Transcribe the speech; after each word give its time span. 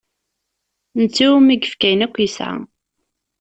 D 0.95 0.97
netta 0.99 1.19
iwumi 1.25 1.51
i 1.55 1.57
yefka 1.61 1.85
ayen 1.87 2.05
akk 2.05 2.15
yesɛa. 2.23 2.53